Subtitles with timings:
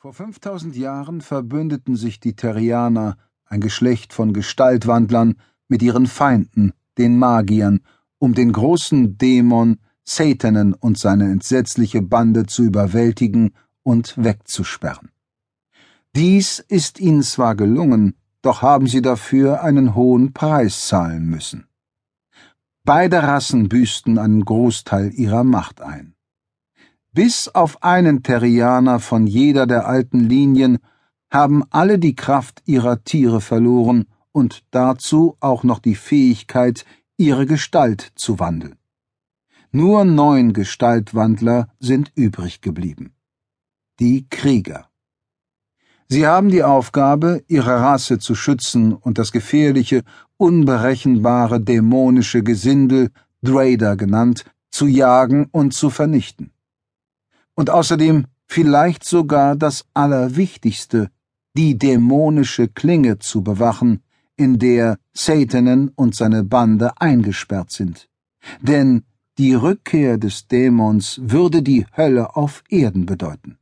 [0.00, 3.16] Vor 5000 Jahren verbündeten sich die Terrianer,
[3.46, 5.34] ein Geschlecht von Gestaltwandlern,
[5.66, 7.80] mit ihren Feinden, den Magiern,
[8.18, 15.10] um den großen Dämon Satanen und seine entsetzliche Bande zu überwältigen und wegzusperren.
[16.14, 21.66] Dies ist ihnen zwar gelungen, doch haben sie dafür einen hohen Preis zahlen müssen.
[22.84, 26.14] Beide Rassen büßten einen Großteil ihrer Macht ein.
[27.18, 30.78] Bis auf einen Terrianer von jeder der alten Linien
[31.32, 36.84] haben alle die Kraft ihrer Tiere verloren und dazu auch noch die Fähigkeit,
[37.16, 38.76] ihre Gestalt zu wandeln.
[39.72, 43.14] Nur neun Gestaltwandler sind übrig geblieben.
[43.98, 44.88] Die Krieger.
[46.06, 50.04] Sie haben die Aufgabe, ihre Rasse zu schützen und das gefährliche,
[50.36, 53.10] unberechenbare dämonische Gesindel,
[53.42, 56.52] Drader genannt, zu jagen und zu vernichten
[57.58, 61.10] und außerdem vielleicht sogar das Allerwichtigste,
[61.56, 64.04] die dämonische Klinge zu bewachen,
[64.36, 68.08] in der Satanen und seine Bande eingesperrt sind.
[68.60, 69.02] Denn
[69.38, 73.58] die Rückkehr des Dämons würde die Hölle auf Erden bedeuten.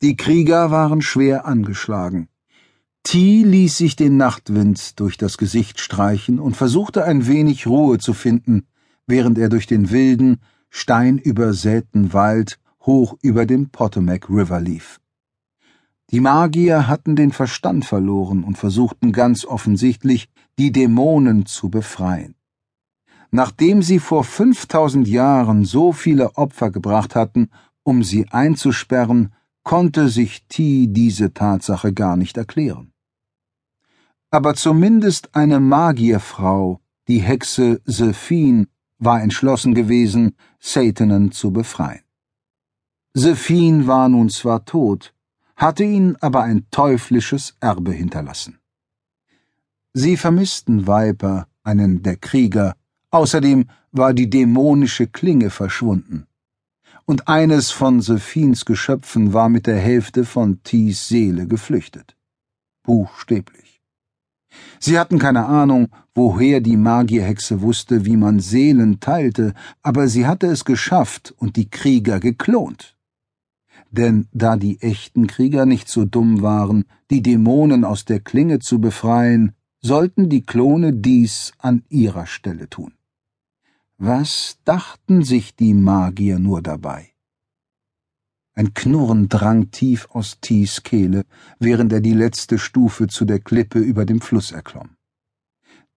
[0.00, 2.28] Die Krieger waren schwer angeschlagen.
[3.02, 8.12] T ließ sich den Nachtwind durch das Gesicht streichen und versuchte ein wenig Ruhe zu
[8.12, 8.68] finden,
[9.08, 10.38] während er durch den wilden,
[10.76, 15.00] steinübersäten Wald hoch über dem Potomac River lief.
[16.10, 22.34] Die Magier hatten den Verstand verloren und versuchten ganz offensichtlich, die Dämonen zu befreien.
[23.30, 27.50] Nachdem sie vor 5000 Jahren so viele Opfer gebracht hatten,
[27.84, 32.92] um sie einzusperren, konnte sich Ti diese Tatsache gar nicht erklären.
[34.32, 38.66] Aber zumindest eine Magierfrau, die Hexe Sephine,
[38.98, 42.02] war entschlossen gewesen, Satanen zu befreien.
[43.14, 45.14] Sephine war nun zwar tot,
[45.56, 48.58] hatte ihn aber ein teuflisches Erbe hinterlassen.
[49.92, 52.74] Sie vermissten Viper, einen der Krieger,
[53.10, 56.26] außerdem war die dämonische Klinge verschwunden.
[57.06, 62.16] Und eines von Sephines Geschöpfen war mit der Hälfte von Tis Seele geflüchtet.
[62.82, 63.73] Buchstäblich.
[64.78, 70.46] Sie hatten keine Ahnung, woher die Magierhexe wusste, wie man Seelen teilte, aber sie hatte
[70.46, 72.96] es geschafft und die Krieger geklont.
[73.90, 78.80] Denn da die echten Krieger nicht so dumm waren, die Dämonen aus der Klinge zu
[78.80, 82.94] befreien, sollten die Klone dies an ihrer Stelle tun.
[83.98, 87.13] Was dachten sich die Magier nur dabei?
[88.56, 91.24] Ein Knurren drang tief aus Tis Kehle,
[91.58, 94.90] während er die letzte Stufe zu der Klippe über dem Fluss erklomm.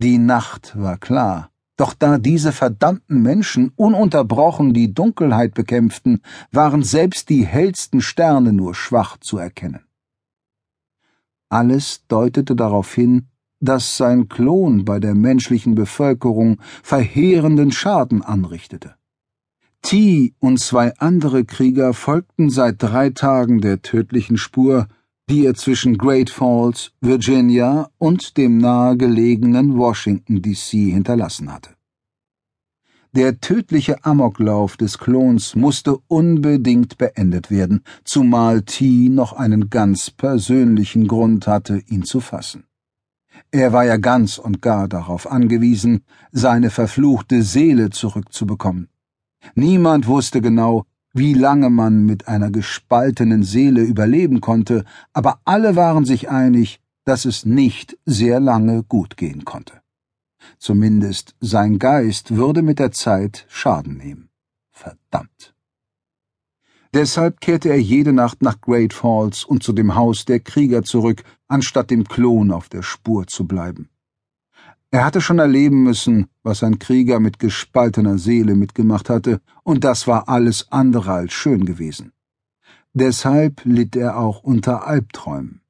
[0.00, 7.28] Die Nacht war klar, doch da diese verdammten Menschen ununterbrochen die Dunkelheit bekämpften, waren selbst
[7.28, 9.84] die hellsten Sterne nur schwach zu erkennen.
[11.50, 13.28] Alles deutete darauf hin,
[13.60, 18.97] dass sein Klon bei der menschlichen Bevölkerung verheerenden Schaden anrichtete.
[19.82, 24.88] T und zwei andere Krieger folgten seit drei Tagen der tödlichen Spur,
[25.30, 31.70] die er zwischen Great Falls, Virginia und dem nahegelegenen Washington DC hinterlassen hatte.
[33.12, 41.08] Der tödliche Amoklauf des Klons musste unbedingt beendet werden, zumal T noch einen ganz persönlichen
[41.08, 42.64] Grund hatte, ihn zu fassen.
[43.50, 48.88] Er war ja ganz und gar darauf angewiesen, seine verfluchte Seele zurückzubekommen.
[49.54, 56.04] Niemand wusste genau, wie lange man mit einer gespaltenen Seele überleben konnte, aber alle waren
[56.04, 59.80] sich einig, dass es nicht sehr lange gut gehen konnte.
[60.58, 64.28] Zumindest sein Geist würde mit der Zeit Schaden nehmen.
[64.70, 65.54] Verdammt.
[66.94, 71.22] Deshalb kehrte er jede Nacht nach Great Falls und zu dem Haus der Krieger zurück,
[71.46, 73.88] anstatt dem Klon auf der Spur zu bleiben.
[74.90, 80.06] Er hatte schon erleben müssen, was ein Krieger mit gespaltener Seele mitgemacht hatte, und das
[80.06, 82.12] war alles andere als schön gewesen.
[82.94, 85.60] Deshalb litt er auch unter Albträumen.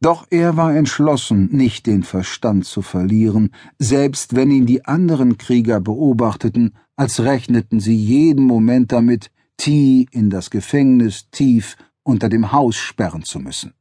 [0.00, 5.80] Doch er war entschlossen, nicht den Verstand zu verlieren, selbst wenn ihn die anderen Krieger
[5.80, 12.76] beobachteten, als rechneten sie jeden Moment damit, T in das Gefängnis tief unter dem Haus
[12.76, 13.72] sperren zu müssen.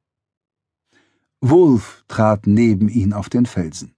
[1.42, 3.95] Wolf trat neben ihn auf den Felsen.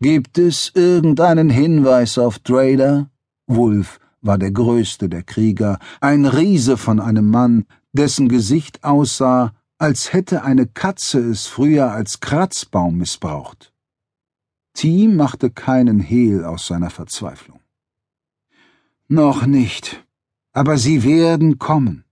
[0.00, 3.10] Gibt es irgendeinen Hinweis auf Drader?
[3.48, 10.12] Wolf war der größte der Krieger, ein Riese von einem Mann, dessen Gesicht aussah, als
[10.12, 13.72] hätte eine Katze es früher als Kratzbaum missbraucht.
[14.74, 17.60] Team machte keinen Hehl aus seiner Verzweiflung.
[19.08, 20.04] Noch nicht,
[20.52, 22.04] Aber sie werden kommen.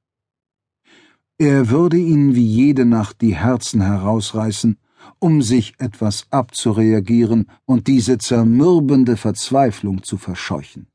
[1.39, 4.79] Er würde ihnen wie jede Nacht die Herzen herausreißen,
[5.19, 10.89] um sich etwas abzureagieren und diese zermürbende Verzweiflung zu verscheuchen,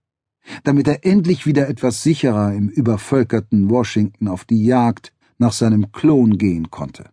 [0.63, 6.37] damit er endlich wieder etwas sicherer im übervölkerten Washington auf die Jagd nach seinem Klon
[6.37, 7.09] gehen konnte.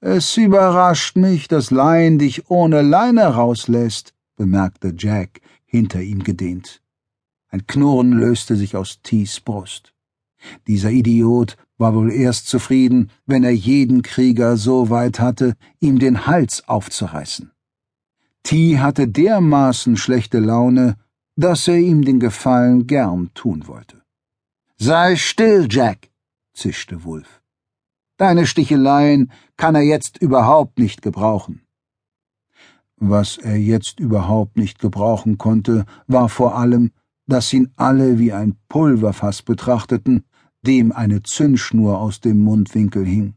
[0.00, 6.82] Es überrascht mich, dass Lion dich ohne Leine rauslässt, bemerkte Jack, hinter ihm gedehnt.
[7.48, 9.95] Ein Knurren löste sich aus Tees Brust.
[10.66, 16.26] Dieser Idiot war wohl erst zufrieden, wenn er jeden Krieger so weit hatte, ihm den
[16.26, 17.50] Hals aufzureißen.
[18.42, 20.96] T hatte dermaßen schlechte Laune,
[21.36, 24.02] dass er ihm den Gefallen gern tun wollte.
[24.76, 26.10] Sei still, Jack,
[26.54, 27.42] zischte Wulf.
[28.16, 31.62] Deine Sticheleien kann er jetzt überhaupt nicht gebrauchen.
[32.96, 36.92] Was er jetzt überhaupt nicht gebrauchen konnte, war vor allem,
[37.26, 40.24] dass ihn alle wie ein Pulverfass betrachteten,
[40.66, 43.34] dem eine Zündschnur aus dem Mundwinkel hing.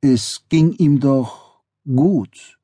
[0.00, 2.58] Es ging ihm doch gut.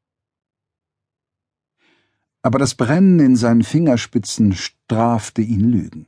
[2.43, 6.07] Aber das Brennen in seinen Fingerspitzen strafte ihn Lügen.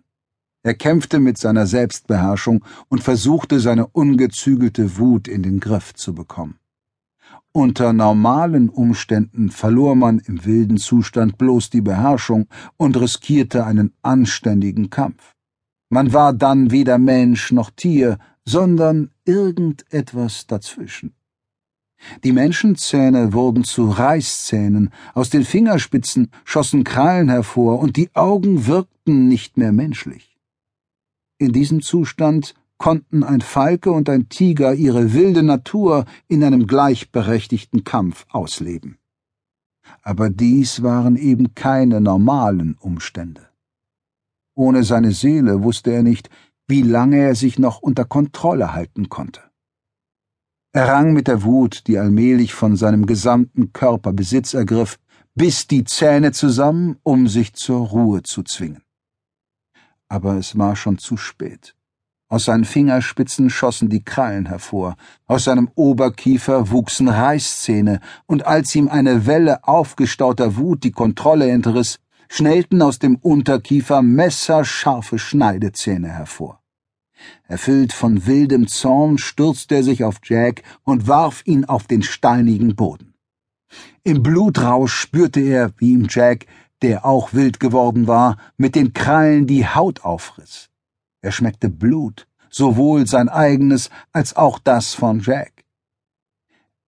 [0.63, 6.59] Er kämpfte mit seiner Selbstbeherrschung und versuchte seine ungezügelte Wut in den Griff zu bekommen.
[7.53, 12.47] Unter normalen Umständen verlor man im wilden Zustand bloß die Beherrschung
[12.77, 15.35] und riskierte einen anständigen Kampf.
[15.91, 21.15] Man war dann weder Mensch noch Tier, sondern irgendetwas dazwischen.
[22.25, 29.29] Die Menschenzähne wurden zu Reißzähnen, aus den Fingerspitzen schossen Krallen hervor, und die Augen wirkten
[29.29, 30.39] nicht mehr menschlich.
[31.39, 37.85] In diesem Zustand konnten ein Falke und ein Tiger ihre wilde Natur in einem gleichberechtigten
[37.85, 38.99] Kampf ausleben.
[40.03, 43.48] Aber dies waren eben keine normalen Umstände.
[44.59, 46.31] Ohne seine Seele wusste er nicht,
[46.67, 49.41] wie lange er sich noch unter Kontrolle halten konnte.
[50.73, 54.99] Er rang mit der Wut, die allmählich von seinem gesamten Körper Besitz ergriff,
[55.37, 58.83] biss die Zähne zusammen, um sich zur Ruhe zu zwingen.
[60.09, 61.77] Aber es war schon zu spät.
[62.29, 64.97] Aus seinen Fingerspitzen schossen die Krallen hervor,
[65.27, 72.01] aus seinem Oberkiefer wuchsen Reißzähne, und als ihm eine Welle aufgestauter Wut die Kontrolle entriss,
[72.29, 76.63] schnellten aus dem Unterkiefer messerscharfe Schneidezähne hervor.
[77.49, 82.77] Erfüllt von wildem Zorn stürzte er sich auf Jack und warf ihn auf den steinigen
[82.77, 83.15] Boden.
[84.05, 86.47] Im Blutrausch spürte er, wie ihm Jack,
[86.83, 90.71] der auch wild geworden war, mit den Krallen die Haut aufriss.
[91.21, 95.65] Er schmeckte Blut, sowohl sein eigenes als auch das von Jack.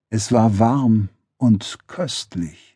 [0.09, 2.70] Es war warm und köstlich.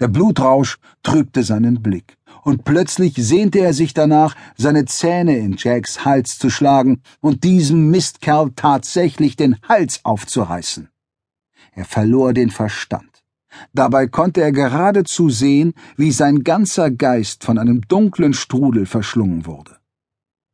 [0.00, 6.04] Der Blutrausch trübte seinen Blick, und plötzlich sehnte er sich danach, seine Zähne in Jacks
[6.04, 10.88] Hals zu schlagen und diesem Mistkerl tatsächlich den Hals aufzureißen.
[11.72, 13.08] Er verlor den Verstand.
[13.72, 19.76] Dabei konnte er geradezu sehen, wie sein ganzer Geist von einem dunklen Strudel verschlungen wurde.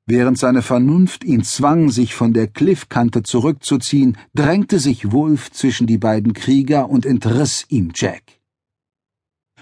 [0.06, 5.98] Während seine Vernunft ihn zwang, sich von der Kliffkante zurückzuziehen, drängte sich Wolf zwischen die
[5.98, 8.39] beiden Krieger und entriss ihm Jack.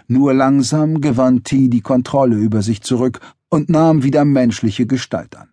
[0.08, 3.20] Nur langsam gewann T die Kontrolle über sich zurück
[3.50, 5.50] und nahm wieder menschliche Gestalt an.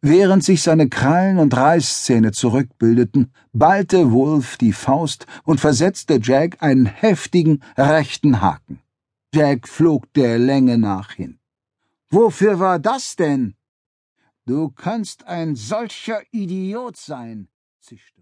[0.00, 6.86] Während sich seine Krallen und Reißzähne zurückbildeten, ballte Wolf die Faust und versetzte Jack einen
[6.86, 8.80] heftigen rechten Haken.
[9.34, 11.38] Jack flog der Länge nach hin.
[12.08, 13.54] Wofür war das denn?
[14.46, 17.48] Du kannst ein solcher Idiot sein,
[17.80, 18.21] zischte